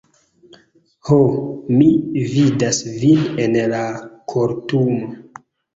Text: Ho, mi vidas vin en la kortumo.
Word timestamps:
Ho, 1.09 1.17
mi 1.81 1.91
vidas 2.33 2.83
vin 3.05 3.47
en 3.47 3.63
la 3.77 3.87
kortumo. 4.35 5.17